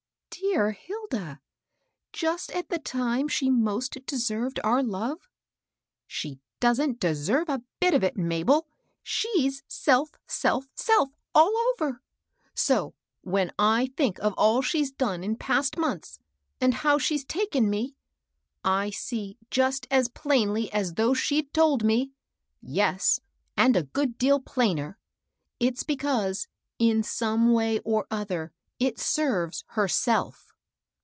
^^ 0.31 0.53
Dear 0.53 0.71
Hilda! 0.71 1.39
just 2.11 2.51
at 2.51 2.69
the 2.69 2.79
time 2.79 3.27
she 3.29 3.49
most 3.51 3.97
de 4.05 4.17
served 4.17 4.59
our 4.65 4.81
love/" 4.83 5.29
She 6.07 6.39
don't 6.59 6.99
deserve 6.99 7.47
a 7.47 7.61
bit 7.79 7.93
of 7.93 8.03
it, 8.03 8.17
Mabel; 8.17 8.67
she's 9.03 9.61
self, 9.67 10.11
self, 10.27 10.67
self, 10.75 11.09
all 11.35 11.53
over. 11.71 12.01
So 12.55 12.95
when 13.21 13.51
I 13.59 13.91
think 13.95 14.17
<^ 14.17 14.33
all 14.35 14.61
she's 14.61 14.91
done 14.91 15.23
in 15.23 15.35
past 15.37 15.77
months, 15.77 16.17
and 16.59 16.73
how 16.75 16.97
she's 16.97 17.23
taken 17.25 17.69
me, 17.69 17.95
I 18.63 18.89
see 18.89 19.37
just 19.51 19.85
as 19.91 20.07
plainly 20.09 20.71
as 20.73 20.95
though 20.95 21.13
she'd 21.13 21.53
told 21.53 21.83
me,— 21.83 22.11
yes, 22.61 23.19
and 23.55 23.75
a 23.77 23.83
good 23.83 24.17
deal 24.17 24.39
plainer,— 24.41 24.97
it's 25.61 25.83
because, 25.83 26.47
in 26.79 27.03
some 27.03 27.53
way 27.53 27.79
or 27.79 28.05
other, 28.11 28.51
it 28.79 28.97
serves 28.97 29.63
herself. 29.67 30.47